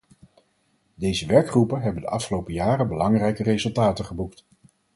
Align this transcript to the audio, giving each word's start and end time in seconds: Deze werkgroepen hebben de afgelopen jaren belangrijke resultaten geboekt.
Deze 0.95 1.25
werkgroepen 1.25 1.81
hebben 1.81 2.01
de 2.01 2.07
afgelopen 2.07 2.53
jaren 2.53 2.87
belangrijke 2.87 3.43
resultaten 3.43 4.05
geboekt. 4.05 4.43